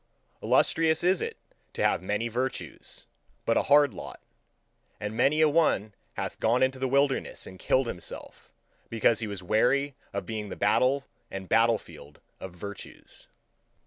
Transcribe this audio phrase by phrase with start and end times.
[0.41, 1.37] Illustrious is it
[1.73, 3.05] to have many virtues,
[3.45, 4.19] but a hard lot;
[4.99, 8.51] and many a one hath gone into the wilderness and killed himself,
[8.89, 13.27] because he was weary of being the battle and battlefield of virtues.